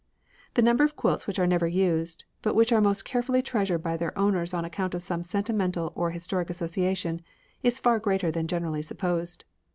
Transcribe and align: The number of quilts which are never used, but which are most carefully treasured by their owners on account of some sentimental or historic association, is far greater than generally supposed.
The 0.55 0.63
number 0.63 0.83
of 0.83 0.95
quilts 0.95 1.27
which 1.27 1.37
are 1.37 1.45
never 1.45 1.67
used, 1.67 2.23
but 2.41 2.55
which 2.55 2.71
are 2.73 2.81
most 2.81 3.05
carefully 3.05 3.43
treasured 3.43 3.83
by 3.83 3.97
their 3.97 4.17
owners 4.17 4.51
on 4.51 4.65
account 4.65 4.95
of 4.95 5.03
some 5.03 5.21
sentimental 5.21 5.91
or 5.93 6.09
historic 6.09 6.49
association, 6.49 7.21
is 7.61 7.77
far 7.77 7.99
greater 7.99 8.31
than 8.31 8.47
generally 8.47 8.81
supposed. 8.81 9.45